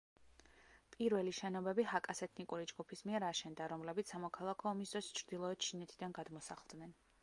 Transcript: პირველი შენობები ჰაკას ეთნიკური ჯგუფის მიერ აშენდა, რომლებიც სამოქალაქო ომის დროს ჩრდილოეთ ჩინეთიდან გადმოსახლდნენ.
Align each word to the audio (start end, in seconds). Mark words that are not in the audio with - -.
პირველი 0.95 1.33
შენობები 1.39 1.85
ჰაკას 1.91 2.23
ეთნიკური 2.27 2.67
ჯგუფის 2.73 3.05
მიერ 3.11 3.27
აშენდა, 3.29 3.71
რომლებიც 3.77 4.15
სამოქალაქო 4.17 4.73
ომის 4.75 4.97
დროს 4.97 5.15
ჩრდილოეთ 5.21 5.67
ჩინეთიდან 5.69 6.19
გადმოსახლდნენ. 6.23 7.03